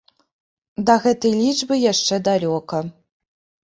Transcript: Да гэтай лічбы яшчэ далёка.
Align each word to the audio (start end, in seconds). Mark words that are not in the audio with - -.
Да 0.87 0.95
гэтай 1.05 1.37
лічбы 1.43 1.81
яшчэ 1.85 2.15
далёка. 2.33 2.85